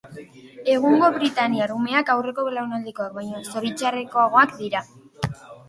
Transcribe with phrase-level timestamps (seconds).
[0.75, 4.85] Egungo britainiar umeak aurreko belaunaldietakoak baino zoritxarrekoagoak dira.